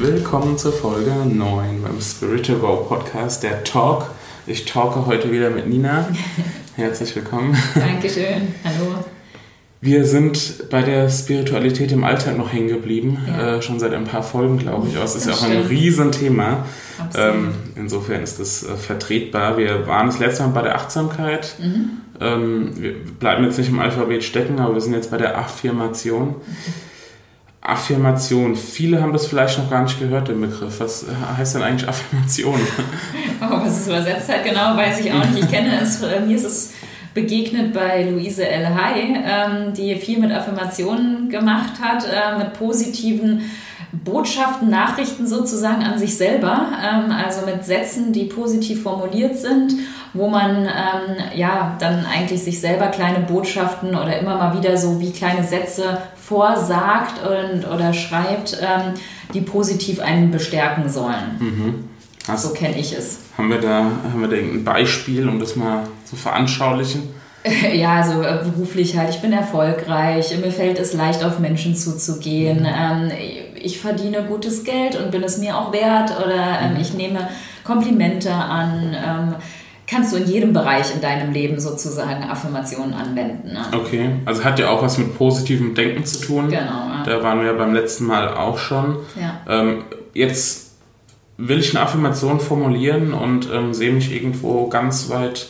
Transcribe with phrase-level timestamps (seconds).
[0.00, 4.06] Willkommen zur Folge 9 beim Spiritual Go Podcast, der Talk.
[4.46, 6.08] Ich talke heute wieder mit Nina.
[6.76, 7.54] Herzlich willkommen.
[7.74, 8.54] Dankeschön.
[8.64, 9.04] Hallo.
[9.82, 13.56] Wir sind bei der Spiritualität im Alltag noch hängen geblieben, ja.
[13.56, 14.96] äh, schon seit ein paar Folgen, glaube ich.
[14.96, 16.64] Es ist ja auch ein Riesenthema.
[17.14, 19.58] Ähm, insofern ist das äh, vertretbar.
[19.58, 21.56] Wir waren das letzte Mal bei der Achtsamkeit.
[21.58, 21.90] Mhm.
[22.18, 26.28] Ähm, wir bleiben jetzt nicht im Alphabet stecken, aber wir sind jetzt bei der Affirmation.
[26.28, 26.89] Mhm.
[27.62, 28.56] Affirmation.
[28.56, 30.80] Viele haben das vielleicht noch gar nicht gehört, den Begriff.
[30.80, 31.04] Was
[31.36, 32.60] heißt denn eigentlich Affirmation?
[33.42, 35.44] Oh, was es übersetzt hat, genau, weiß ich auch nicht.
[35.44, 36.72] Ich kenne es, äh, mir ist es
[37.14, 38.74] begegnet bei Luise L.
[38.74, 43.42] Hay, ähm, die viel mit Affirmationen gemacht hat, äh, mit positiven
[43.92, 49.74] Botschaften, Nachrichten sozusagen an sich selber, ähm, also mit Sätzen, die positiv formuliert sind,
[50.14, 55.00] wo man ähm, ja dann eigentlich sich selber kleine Botschaften oder immer mal wieder so
[55.00, 58.94] wie kleine Sätze vorsagt und, oder schreibt, ähm,
[59.34, 61.38] die positiv einen bestärken sollen.
[61.40, 61.89] Mhm.
[62.36, 63.20] So kenne ich es.
[63.36, 67.20] Haben wir, da, haben wir da irgendein Beispiel, um das mal zu veranschaulichen?
[67.74, 69.10] Ja, also äh, beruflich halt.
[69.10, 70.36] Ich bin erfolgreich.
[70.38, 72.60] Mir fällt es leicht, auf Menschen zuzugehen.
[72.60, 72.66] Mhm.
[72.66, 73.10] Ähm,
[73.54, 76.12] ich verdiene gutes Geld und bin es mir auch wert.
[76.22, 76.80] Oder ähm, mhm.
[76.80, 77.28] ich nehme
[77.64, 78.94] Komplimente an.
[78.94, 79.34] Ähm,
[79.86, 83.54] kannst du in jedem Bereich in deinem Leben sozusagen Affirmationen anwenden.
[83.54, 83.62] Ne?
[83.72, 86.48] Okay, also hat ja auch was mit positivem Denken zu tun.
[86.48, 86.60] Genau.
[86.60, 87.02] Ja.
[87.04, 88.98] Da waren wir ja beim letzten Mal auch schon.
[89.18, 89.62] Ja.
[90.14, 90.69] Jetzt
[91.40, 95.48] will ich eine Affirmation formulieren und ähm, sehe mich irgendwo ganz weit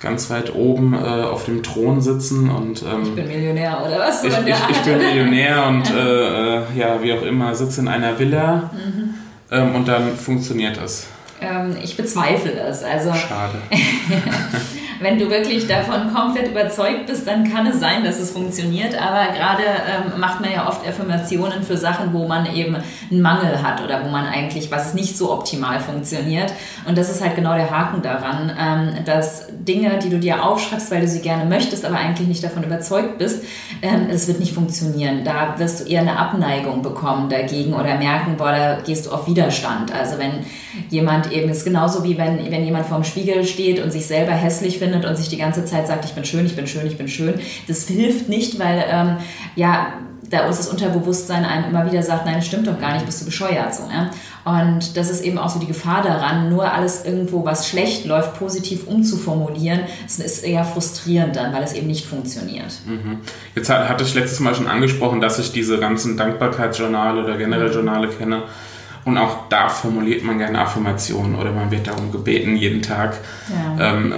[0.00, 4.24] ganz weit oben äh, auf dem Thron sitzen und ähm, ich bin Millionär oder was?
[4.24, 8.18] Ich, ich, ich bin Millionär und äh, äh, ja, wie auch immer, sitze in einer
[8.18, 9.14] Villa mhm.
[9.52, 11.06] ähm, und dann funktioniert das.
[11.40, 12.82] Ähm, ich bezweifle es.
[12.82, 13.58] Also, Schade.
[15.02, 18.94] wenn du wirklich davon komplett überzeugt bist, dann kann es sein, dass es funktioniert.
[18.94, 22.76] Aber gerade ähm, macht man ja oft Affirmationen für Sachen, wo man eben
[23.10, 26.52] einen Mangel hat oder wo man eigentlich, was nicht so optimal funktioniert.
[26.86, 30.90] Und das ist halt genau der Haken daran, ähm, dass Dinge, die du dir aufschreibst,
[30.90, 33.44] weil du sie gerne möchtest, aber eigentlich nicht davon überzeugt bist,
[33.82, 35.24] ähm, es wird nicht funktionieren.
[35.24, 39.26] Da wirst du eher eine Abneigung bekommen dagegen oder merken, boah, da gehst du auf
[39.26, 39.92] Widerstand.
[39.92, 40.44] Also wenn
[40.88, 44.78] jemand eben, ist genauso wie wenn, wenn jemand vorm Spiegel steht und sich selber hässlich
[44.78, 47.08] findet und sich die ganze Zeit sagt, ich bin schön, ich bin schön, ich bin
[47.08, 47.34] schön.
[47.68, 49.16] Das hilft nicht, weil ähm,
[49.56, 49.94] ja,
[50.32, 53.20] da uns das Unterbewusstsein einem immer wieder sagt, nein, das stimmt doch gar nicht, bist
[53.20, 53.74] du bescheuert.
[53.74, 54.10] So, ja?
[54.44, 58.38] Und das ist eben auch so die Gefahr daran, nur alles irgendwo, was schlecht läuft,
[58.38, 59.80] positiv umzuformulieren.
[60.04, 62.72] Das ist eher frustrierend dann, weil es eben nicht funktioniert.
[62.86, 63.18] Mhm.
[63.54, 67.74] Jetzt hatte ich letztes Mal schon angesprochen, dass ich diese ganzen Dankbarkeitsjournale oder generell mhm.
[67.74, 68.44] Journale kenne.
[69.04, 73.18] Und auch da formuliert man gerne Affirmationen oder man wird darum gebeten jeden Tag.
[73.78, 73.94] Ja.
[73.94, 74.14] Ähm,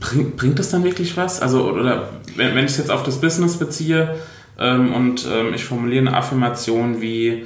[0.00, 1.40] bringt, bringt das dann wirklich was?
[1.40, 4.16] Also, oder wenn, wenn ich es jetzt auf das Business beziehe
[4.58, 7.44] ähm, und ähm, ich formuliere eine Affirmation wie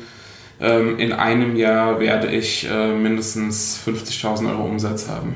[0.60, 5.34] ähm, in einem Jahr werde ich äh, mindestens 50.000 Euro Umsatz haben.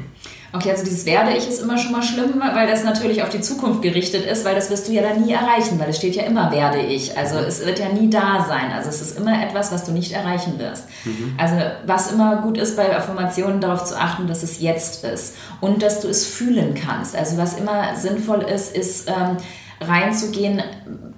[0.50, 3.42] Okay, also dieses werde ich ist immer schon mal schlimm, weil das natürlich auf die
[3.42, 6.22] Zukunft gerichtet ist, weil das wirst du ja dann nie erreichen, weil es steht ja
[6.22, 7.19] immer werde ich.
[7.19, 8.72] Also es wird ja nie da sein.
[8.75, 10.84] Also es ist immer etwas, was du nicht erreichen wirst.
[11.04, 11.34] Mhm.
[11.37, 15.82] Also was immer gut ist bei Affirmationen, darauf zu achten, dass es jetzt ist und
[15.82, 17.14] dass du es fühlen kannst.
[17.14, 19.37] Also was immer sinnvoll ist, ist ähm,
[19.81, 20.62] reinzugehen,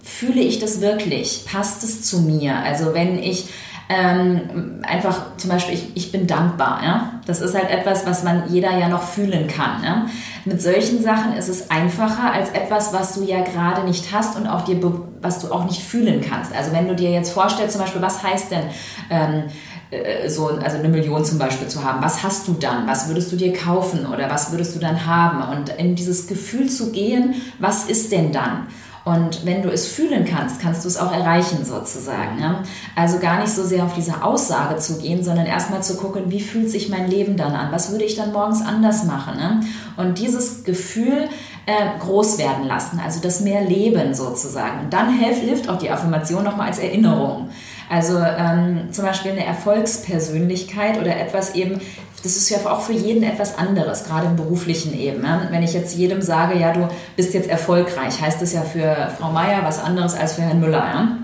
[0.02, 1.44] fühle ich das wirklich?
[1.46, 2.56] Passt es zu mir?
[2.56, 3.48] Also wenn ich
[3.90, 6.80] ähm, einfach zum Beispiel, ich, ich bin dankbar.
[6.84, 7.20] Ja?
[7.26, 9.82] Das ist halt etwas, was man jeder ja noch fühlen kann.
[9.82, 10.06] Ja?
[10.44, 14.46] Mit solchen Sachen ist es einfacher als etwas, was du ja gerade nicht hast und
[14.46, 14.80] auch dir,
[15.20, 16.54] was du auch nicht fühlen kannst.
[16.54, 18.62] Also wenn du dir jetzt vorstellst, zum Beispiel, was heißt denn
[19.10, 19.42] ähm,
[19.90, 22.00] äh, so, also eine Million zum Beispiel zu haben.
[22.00, 22.86] Was hast du dann?
[22.86, 25.58] Was würdest du dir kaufen oder was würdest du dann haben?
[25.58, 28.68] Und in dieses Gefühl zu gehen, was ist denn dann?
[29.04, 32.36] Und wenn du es fühlen kannst, kannst du es auch erreichen sozusagen.
[32.38, 32.62] Ne?
[32.94, 36.40] Also gar nicht so sehr auf diese Aussage zu gehen, sondern erstmal zu gucken, wie
[36.40, 37.72] fühlt sich mein Leben dann an?
[37.72, 39.38] Was würde ich dann morgens anders machen?
[39.38, 39.60] Ne?
[39.96, 41.28] Und dieses Gefühl
[41.66, 44.80] äh, groß werden lassen, also das mehr Leben sozusagen.
[44.80, 47.48] Und dann hilft, hilft auch die Affirmation nochmal als Erinnerung.
[47.88, 51.80] Also ähm, zum Beispiel eine Erfolgspersönlichkeit oder etwas eben,
[52.22, 55.24] das ist ja auch für jeden etwas anderes, gerade im beruflichen eben.
[55.24, 55.48] Ja?
[55.50, 59.30] Wenn ich jetzt jedem sage, ja, du bist jetzt erfolgreich, heißt das ja für Frau
[59.30, 60.78] Meier was anderes als für Herrn Müller.
[60.78, 61.18] Ja?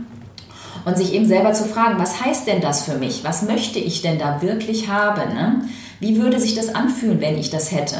[0.87, 3.25] Und sich eben selber zu fragen, was heißt denn das für mich?
[3.25, 5.35] Was möchte ich denn da wirklich haben?
[5.35, 5.63] Ne?
[6.01, 7.97] Wie würde sich das anfühlen, wenn ich das hätte?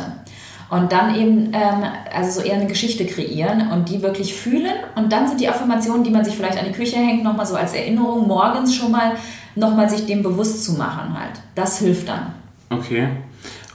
[0.71, 4.75] Und dann eben, ähm, also so eher eine Geschichte kreieren und die wirklich fühlen.
[4.97, 7.57] Und dann sind die Affirmationen, die man sich vielleicht an die Küche hängt, nochmal so
[7.57, 9.13] als Erinnerung, morgens schon mal,
[9.55, 11.41] nochmal sich dem bewusst zu machen halt.
[11.55, 12.46] Das hilft dann.
[12.71, 13.09] Okay.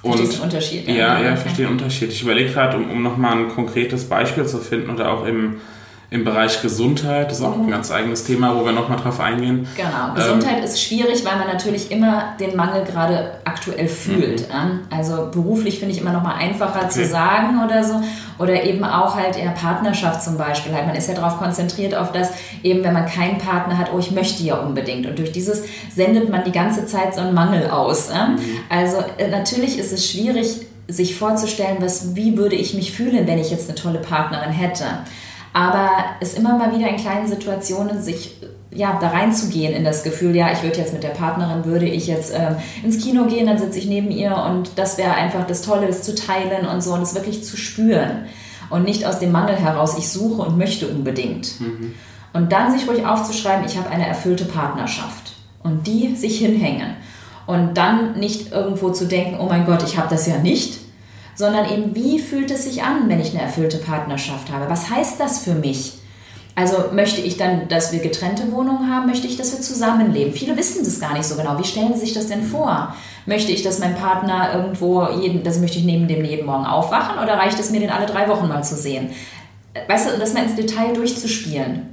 [0.01, 0.87] Und Verstehst du den Unterschied?
[0.87, 2.09] Ja, ja, ja ich verstehe den Unterschied.
[2.09, 5.57] Ich überlege gerade, um, um nochmal ein konkretes Beispiel zu finden oder auch im
[6.11, 7.69] im Bereich Gesundheit, das ist auch ein mhm.
[7.69, 9.65] ganz eigenes Thema, wo wir nochmal drauf eingehen.
[9.77, 14.41] Genau, Gesundheit ähm, ist schwierig, weil man natürlich immer den Mangel gerade aktuell fühlt.
[14.49, 14.81] Mhm.
[14.89, 16.89] Also beruflich finde ich immer nochmal einfacher okay.
[16.89, 18.01] zu sagen oder so.
[18.39, 20.73] Oder eben auch halt in der Partnerschaft zum Beispiel.
[20.73, 22.31] Halt, man ist ja darauf konzentriert, auf das,
[22.61, 25.07] eben wenn man keinen Partner hat, oh, ich möchte ja unbedingt.
[25.07, 25.63] Und durch dieses
[25.95, 28.09] sendet man die ganze Zeit so einen Mangel aus.
[28.09, 28.37] Mhm.
[28.67, 30.57] Also äh, natürlich ist es schwierig,
[30.89, 34.83] sich vorzustellen, was, wie würde ich mich fühlen, wenn ich jetzt eine tolle Partnerin hätte.
[35.53, 35.89] Aber
[36.21, 38.37] es immer mal wieder in kleinen Situationen sich
[38.73, 42.07] ja, da reinzugehen in das Gefühl, ja, ich würde jetzt mit der Partnerin, würde ich
[42.07, 45.61] jetzt ähm, ins Kino gehen, dann sitze ich neben ihr und das wäre einfach das
[45.61, 48.25] Tolle, es zu teilen und so und es wirklich zu spüren
[48.69, 51.59] und nicht aus dem Mangel heraus, ich suche und möchte unbedingt.
[51.59, 51.93] Mhm.
[52.33, 55.33] Und dann sich ruhig aufzuschreiben, ich habe eine erfüllte Partnerschaft
[55.63, 56.95] und die sich hinhängen
[57.45, 60.79] und dann nicht irgendwo zu denken, oh mein Gott, ich habe das ja nicht,
[61.41, 64.69] sondern eben, wie fühlt es sich an, wenn ich eine erfüllte Partnerschaft habe?
[64.69, 65.93] Was heißt das für mich?
[66.53, 69.07] Also möchte ich dann, dass wir getrennte Wohnungen haben?
[69.07, 70.33] Möchte ich, dass wir zusammenleben?
[70.33, 71.57] Viele wissen das gar nicht so genau.
[71.57, 72.95] Wie stellen sie sich das denn vor?
[73.25, 77.21] Möchte ich, dass mein Partner irgendwo jeden, das möchte ich neben dem jeden Morgen aufwachen
[77.23, 79.09] oder reicht es mir, den alle drei Wochen mal zu sehen?
[79.87, 81.87] Weißt du, das mal ins Detail durchzuspielen.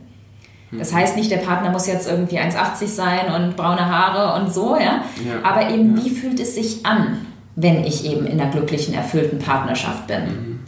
[0.72, 4.76] Das heißt nicht, der Partner muss jetzt irgendwie 1,80 sein und braune Haare und so,
[4.76, 5.04] ja.
[5.24, 6.04] ja Aber eben, ja.
[6.04, 7.24] wie fühlt es sich an?
[7.60, 10.24] Wenn ich eben in einer glücklichen, erfüllten Partnerschaft bin.
[10.24, 10.60] Mhm.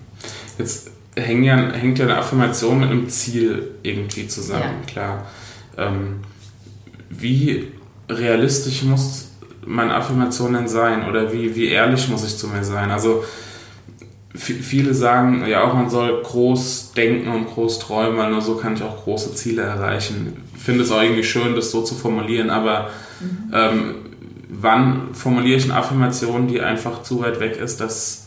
[0.58, 4.92] Jetzt hängt ja, hängt ja eine Affirmation mit einem Ziel irgendwie zusammen, ja.
[4.92, 5.26] klar.
[5.78, 6.20] Ähm,
[7.08, 7.68] wie
[8.08, 9.30] realistisch muss
[9.64, 12.90] meine Affirmation denn sein oder wie, wie ehrlich muss ich zu mir sein?
[12.90, 13.24] Also
[14.34, 18.74] viele sagen ja auch, man soll groß denken und groß träumen, weil nur so kann
[18.74, 20.42] ich auch große Ziele erreichen.
[20.56, 22.90] Ich finde es auch irgendwie schön, das so zu formulieren, aber
[23.20, 23.52] mhm.
[23.54, 23.94] ähm,
[24.52, 28.26] wann formuliere ich eine Affirmation, die einfach zu weit weg ist, dass.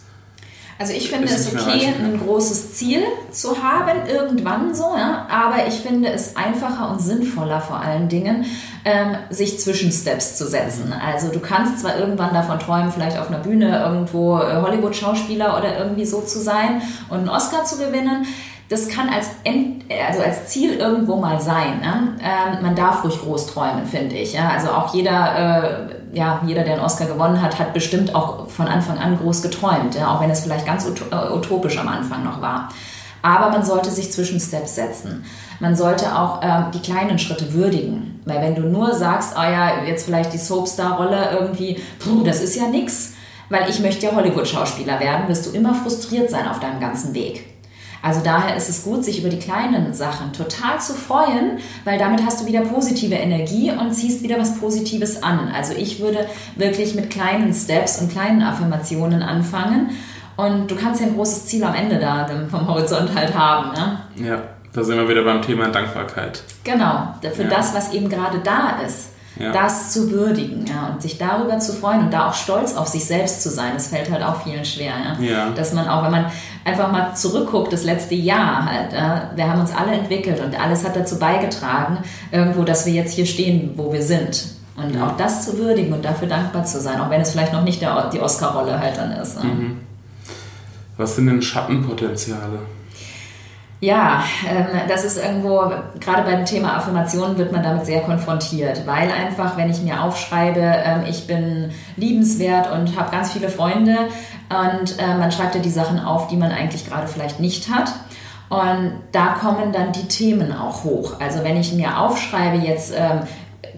[0.79, 5.27] Also ich finde es okay, ein großes Ziel zu haben, irgendwann so, ja?
[5.29, 8.45] aber ich finde es einfacher und sinnvoller vor allen Dingen,
[8.83, 10.87] ähm, sich Zwischensteps zu setzen.
[10.87, 10.93] Mhm.
[10.93, 16.05] Also du kannst zwar irgendwann davon träumen, vielleicht auf einer Bühne irgendwo Hollywood-Schauspieler oder irgendwie
[16.05, 18.25] so zu sein und einen Oscar zu gewinnen,
[18.73, 21.79] das kann als, End, also als Ziel irgendwo mal sein.
[21.79, 22.15] Ne?
[22.21, 24.33] Ähm, man darf ruhig groß träumen, finde ich.
[24.33, 24.49] Ja?
[24.49, 28.67] Also auch jeder, äh, ja, jeder, der einen Oscar gewonnen hat, hat bestimmt auch von
[28.67, 30.13] Anfang an groß geträumt, ja?
[30.13, 32.69] auch wenn es vielleicht ganz äh, utopisch am Anfang noch war.
[33.21, 35.23] Aber man sollte sich Zwischensteps setzen.
[35.59, 38.21] Man sollte auch äh, die kleinen Schritte würdigen.
[38.25, 42.55] Weil wenn du nur sagst, ah ja, jetzt vielleicht die Soapstar-Rolle irgendwie, puh, das ist
[42.55, 43.13] ja nix,
[43.49, 47.52] weil ich möchte ja Hollywood-Schauspieler werden, wirst du immer frustriert sein auf deinem ganzen Weg.
[48.03, 52.25] Also daher ist es gut, sich über die kleinen Sachen total zu freuen, weil damit
[52.25, 55.47] hast du wieder positive Energie und ziehst wieder was Positives an.
[55.55, 56.27] Also ich würde
[56.57, 59.91] wirklich mit kleinen Steps und kleinen Affirmationen anfangen.
[60.35, 63.71] Und du kannst ja ein großes Ziel am Ende da vom Horizont halt haben.
[63.71, 64.27] Ne?
[64.27, 64.41] Ja,
[64.73, 66.43] da sind wir wieder beim Thema Dankbarkeit.
[66.65, 67.49] Genau, für ja.
[67.49, 69.51] das, was eben gerade da ist ja.
[69.51, 73.05] das zu würdigen ja, und sich darüber zu freuen und da auch stolz auf sich
[73.05, 73.71] selbst zu sein.
[73.73, 74.93] Das fällt halt auch vielen schwer.
[75.19, 75.25] Ja?
[75.25, 75.49] ja.
[75.51, 76.25] Dass man auch, wenn man
[76.65, 80.85] einfach mal zurückguckt, das letzte Jahr halt, äh, wir haben uns alle entwickelt und alles
[80.85, 81.99] hat dazu beigetragen,
[82.31, 84.47] irgendwo, dass wir jetzt hier stehen, wo wir sind.
[84.75, 85.07] Und ja.
[85.07, 87.81] auch das zu würdigen und dafür dankbar zu sein, auch wenn es vielleicht noch nicht
[87.81, 89.43] der, die Oscar-Rolle halt dann ist.
[89.43, 89.81] Mhm.
[90.97, 92.59] Was sind denn Schattenpotenziale?
[93.83, 99.11] Ja, ähm, das ist irgendwo, gerade beim Thema Affirmationen wird man damit sehr konfrontiert, weil
[99.11, 103.97] einfach, wenn ich mir aufschreibe, ähm, ich bin liebenswert und habe ganz viele Freunde
[104.47, 107.91] und äh, man schreibt ja die Sachen auf, die man eigentlich gerade vielleicht nicht hat.
[108.47, 111.19] Und da kommen dann die Themen auch hoch.
[111.19, 113.23] Also wenn ich mir aufschreibe jetzt ähm,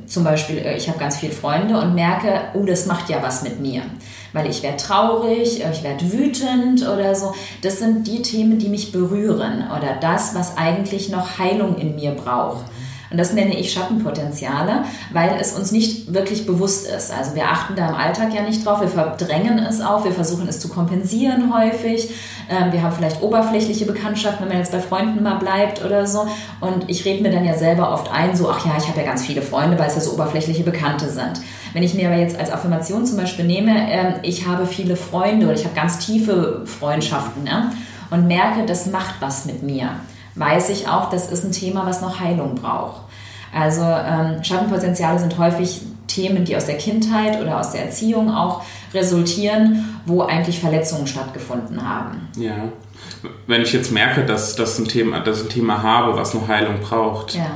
[0.08, 3.44] zum Beispiel, äh, ich habe ganz viele Freunde und merke, oh, das macht ja was
[3.44, 3.84] mit mir
[4.36, 7.34] weil ich werde traurig, ich werde wütend oder so.
[7.62, 12.12] Das sind die Themen, die mich berühren oder das, was eigentlich noch Heilung in mir
[12.12, 12.66] braucht.
[13.16, 17.14] Und das nenne ich Schattenpotenziale, weil es uns nicht wirklich bewusst ist.
[17.18, 20.50] Also wir achten da im Alltag ja nicht drauf, wir verdrängen es auch, wir versuchen
[20.50, 22.10] es zu kompensieren häufig.
[22.50, 26.28] Ähm, wir haben vielleicht oberflächliche Bekanntschaften, wenn man jetzt bei Freunden mal bleibt oder so.
[26.60, 29.06] Und ich rede mir dann ja selber oft ein, so, ach ja, ich habe ja
[29.06, 31.40] ganz viele Freunde, weil es ja so oberflächliche Bekannte sind.
[31.72, 35.46] Wenn ich mir aber jetzt als Affirmation zum Beispiel nehme, ähm, ich habe viele Freunde
[35.46, 37.72] oder ich habe ganz tiefe Freundschaften ne?
[38.12, 39.92] und merke, das macht was mit mir,
[40.36, 43.05] weiß ich auch, das ist ein Thema, was noch Heilung braucht.
[43.56, 48.64] Also ähm, Schattenpotenziale sind häufig Themen, die aus der Kindheit oder aus der Erziehung auch
[48.94, 52.28] resultieren, wo eigentlich Verletzungen stattgefunden haben.
[52.38, 52.56] Ja.
[53.48, 56.80] Wenn ich jetzt merke, dass das ein Thema, dass ein Thema habe, was eine Heilung
[56.82, 57.48] braucht, ja.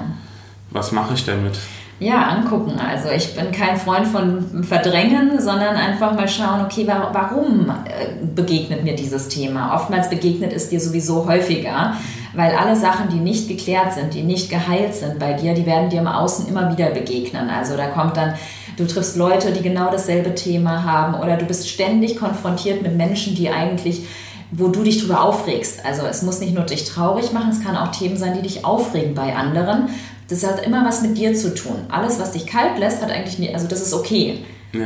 [0.72, 1.60] was mache ich damit?
[2.00, 2.80] Ja, angucken.
[2.80, 8.86] Also ich bin kein Freund von Verdrängen, sondern einfach mal schauen, okay, warum äh, begegnet
[8.86, 9.76] mir dieses Thema?
[9.76, 11.96] Oftmals begegnet es dir sowieso häufiger,
[12.34, 15.90] weil alle Sachen, die nicht geklärt sind, die nicht geheilt sind bei dir, die werden
[15.90, 17.50] dir im Außen immer wieder begegnen.
[17.50, 18.36] Also da kommt dann,
[18.78, 23.36] du triffst Leute, die genau dasselbe Thema haben oder du bist ständig konfrontiert mit Menschen,
[23.36, 24.04] die eigentlich
[24.52, 25.86] wo du dich drüber aufregst.
[25.86, 28.66] Also es muss nicht nur dich traurig machen, es kann auch Themen sein, die dich
[28.66, 29.90] aufregen bei anderen.
[30.28, 31.86] Das hat immer was mit dir zu tun.
[31.90, 34.44] Alles, was dich kalt lässt, hat eigentlich nie, also das ist okay.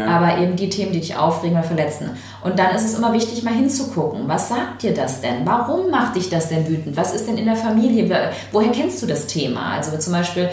[0.08, 2.12] Aber eben die Themen, die dich aufregen oder verletzen.
[2.42, 4.28] Und dann ist es immer wichtig, mal hinzugucken.
[4.28, 5.46] Was sagt dir das denn?
[5.46, 6.96] Warum macht dich das denn wütend?
[6.96, 8.32] Was ist denn in der Familie?
[8.52, 9.74] Woher kennst du das Thema?
[9.74, 10.50] Also zum Beispiel,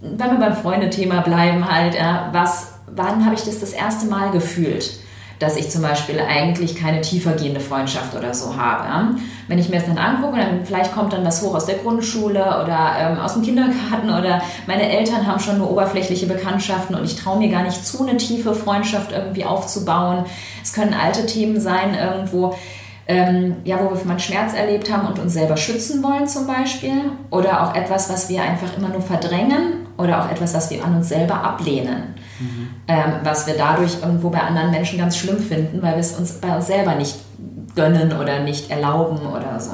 [0.00, 1.96] wenn wir beim Freundethema bleiben, halt,
[2.32, 4.98] was, wann habe ich das das erste Mal gefühlt?
[5.44, 9.18] Dass ich zum Beispiel eigentlich keine tiefergehende Freundschaft oder so habe.
[9.46, 12.40] Wenn ich mir das dann angucke, dann vielleicht kommt dann was hoch aus der Grundschule
[12.40, 17.16] oder ähm, aus dem Kindergarten oder meine Eltern haben schon nur oberflächliche Bekanntschaften und ich
[17.16, 20.24] traue mir gar nicht zu, eine tiefe Freundschaft irgendwie aufzubauen.
[20.62, 22.54] Es können alte Themen sein irgendwo.
[23.06, 27.12] Ähm, ja, wo wir mal Schmerz erlebt haben und uns selber schützen wollen zum Beispiel.
[27.30, 30.96] Oder auch etwas, was wir einfach immer nur verdrängen oder auch etwas, was wir an
[30.96, 32.68] uns selber ablehnen mhm.
[32.88, 36.32] ähm, was wir dadurch irgendwo bei anderen Menschen ganz schlimm finden, weil wir es uns
[36.34, 37.16] bei uns selber nicht
[37.74, 39.72] gönnen oder nicht erlauben oder so.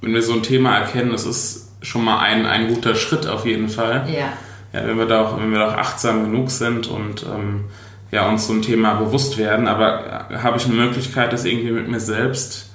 [0.00, 3.46] Wenn wir so ein Thema erkennen, das ist schon mal ein, ein guter Schritt auf
[3.46, 4.06] jeden Fall.
[4.08, 4.32] Ja.
[4.72, 7.64] Ja, wenn wir da auch, wenn wir da auch achtsam genug sind und ähm,
[8.10, 11.70] ja, uns so ein Thema bewusst werden, aber äh, habe ich eine Möglichkeit, das irgendwie
[11.70, 12.67] mit mir selbst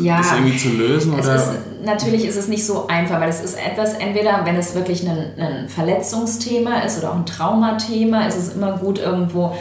[0.00, 1.14] ja, das irgendwie zu lösen?
[1.14, 1.34] Oder?
[1.36, 1.52] Ist,
[1.84, 5.32] natürlich ist es nicht so einfach, weil es ist etwas, entweder wenn es wirklich ein,
[5.38, 9.56] ein Verletzungsthema ist oder auch ein Traumathema, ist es immer gut irgendwo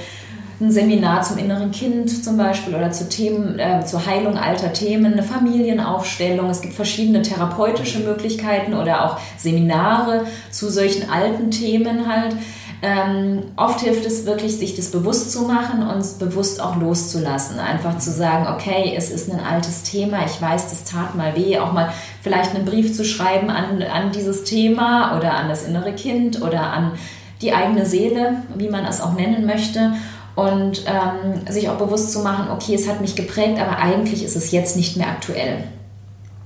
[0.61, 5.13] ein Seminar zum inneren Kind zum Beispiel oder zu Themen, äh, zur Heilung alter Themen,
[5.13, 6.49] eine Familienaufstellung.
[6.49, 12.35] Es gibt verschiedene therapeutische Möglichkeiten oder auch Seminare zu solchen alten Themen halt.
[12.81, 17.59] Ähm, oft hilft es wirklich, sich das bewusst zu machen und es bewusst auch loszulassen.
[17.59, 21.59] Einfach zu sagen, okay, es ist ein altes Thema, ich weiß, das tat mal weh,
[21.59, 25.93] auch mal vielleicht einen Brief zu schreiben an, an dieses Thema oder an das innere
[25.93, 26.93] Kind oder an
[27.41, 29.93] die eigene Seele, wie man es auch nennen möchte.
[30.35, 34.37] Und ähm, sich auch bewusst zu machen, okay, es hat mich geprägt, aber eigentlich ist
[34.37, 35.65] es jetzt nicht mehr aktuell.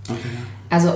[0.10, 0.20] Okay.
[0.72, 0.94] Also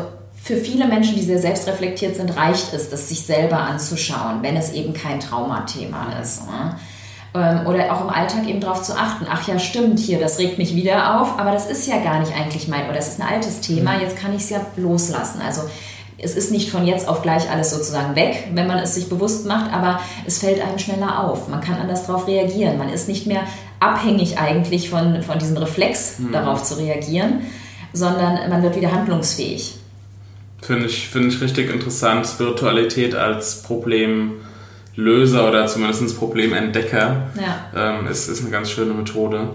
[0.47, 4.71] für viele Menschen, die sehr selbstreflektiert sind, reicht es, das sich selber anzuschauen, wenn es
[4.71, 6.47] eben kein Traumathema ist.
[6.47, 6.75] Ne?
[7.35, 10.57] Ähm, oder auch im Alltag eben darauf zu achten, ach ja, stimmt hier, das regt
[10.57, 13.27] mich wieder auf, aber das ist ja gar nicht eigentlich mein, oder das ist ein
[13.27, 14.01] altes Thema, mhm.
[14.03, 15.41] jetzt kann ich es ja loslassen.
[15.45, 15.63] Also
[16.17, 19.45] es ist nicht von jetzt auf gleich alles sozusagen weg, wenn man es sich bewusst
[19.47, 21.49] macht, aber es fällt einem schneller auf.
[21.49, 22.77] Man kann anders darauf reagieren.
[22.77, 23.41] Man ist nicht mehr
[23.81, 26.31] abhängig eigentlich von, von diesem Reflex, mhm.
[26.31, 27.41] darauf zu reagieren,
[27.91, 29.77] sondern man wird wieder handlungsfähig.
[30.67, 32.27] Finde ich, find ich richtig interessant.
[32.27, 37.71] Spiritualität als Problemlöser oder zumindest Problementdecker ja.
[37.73, 39.51] ähm, ist, ist eine ganz schöne Methode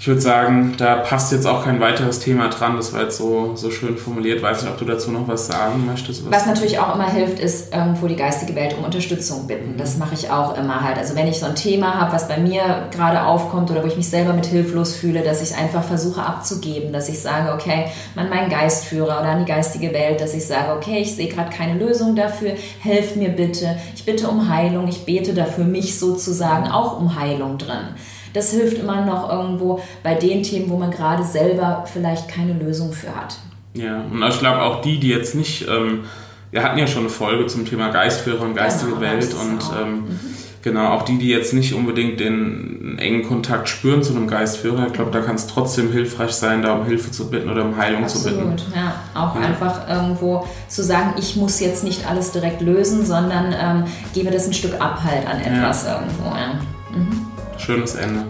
[0.00, 2.76] ich würde sagen, da passt jetzt auch kein weiteres Thema dran.
[2.76, 4.40] Das war jetzt so, so schön formuliert.
[4.40, 6.24] Weiß nicht, ob du dazu noch was sagen möchtest.
[6.24, 9.76] Was, was natürlich auch immer hilft, ist irgendwo die geistige Welt um Unterstützung bitten.
[9.76, 10.98] Das mache ich auch immer halt.
[10.98, 13.96] Also wenn ich so ein Thema habe, was bei mir gerade aufkommt oder wo ich
[13.96, 18.28] mich selber mit hilflos fühle, dass ich einfach versuche abzugeben, dass ich sage, okay, man
[18.28, 21.76] meinen Geistführer oder an die geistige Welt, dass ich sage, okay, ich sehe gerade keine
[21.76, 23.76] Lösung dafür, helft mir bitte.
[23.96, 27.96] Ich bitte um Heilung, ich bete dafür mich sozusagen auch um Heilung drin.
[28.32, 32.92] Das hilft immer noch irgendwo bei den Themen, wo man gerade selber vielleicht keine Lösung
[32.92, 33.38] für hat.
[33.74, 36.04] Ja, und ich glaube auch die, die jetzt nicht, ähm,
[36.50, 39.92] wir hatten ja schon eine Folge zum Thema Geistführer und geistige genau, Welt und ähm,
[39.92, 40.20] mhm.
[40.62, 44.94] genau, auch die, die jetzt nicht unbedingt den engen Kontakt spüren zu einem Geistführer, ich
[44.94, 48.02] glaube, da kann es trotzdem hilfreich sein, da um Hilfe zu bitten oder um Heilung
[48.04, 48.72] Absolut, zu bitten.
[48.74, 49.42] Ja, auch ja.
[49.42, 54.46] einfach irgendwo zu sagen, ich muss jetzt nicht alles direkt lösen, sondern ähm, gebe das
[54.46, 56.00] ein Stück ab halt an etwas ja.
[56.00, 56.24] irgendwo.
[56.30, 56.98] Ja.
[56.98, 57.27] Mhm
[57.58, 58.24] schönes Ende.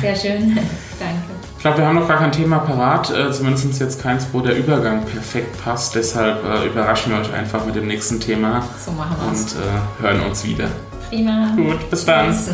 [0.00, 0.54] Sehr schön,
[0.98, 1.22] danke.
[1.56, 4.56] Ich glaube, wir haben noch gar kein Thema parat, äh, zumindest jetzt keins, wo der
[4.56, 5.94] Übergang perfekt passt.
[5.94, 8.64] Deshalb äh, überraschen wir euch einfach mit dem nächsten Thema.
[8.84, 10.68] So machen wir Und äh, hören uns wieder.
[11.08, 11.52] Prima.
[11.56, 12.32] Gut, bis dann.
[12.32, 12.50] Tschüss.